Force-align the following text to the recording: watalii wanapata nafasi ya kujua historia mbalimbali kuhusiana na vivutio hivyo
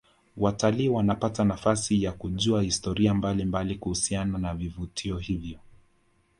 watalii 0.37 0.89
wanapata 0.89 1.43
nafasi 1.43 2.03
ya 2.03 2.11
kujua 2.11 2.61
historia 2.63 3.13
mbalimbali 3.13 3.75
kuhusiana 3.75 4.37
na 4.37 4.53
vivutio 4.53 5.17
hivyo 5.17 5.59